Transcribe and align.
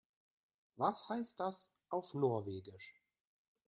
Was 0.77 1.07
heißt 1.09 1.39
das 1.39 1.71
auf 1.89 2.15
Norwegisch? 2.15 2.99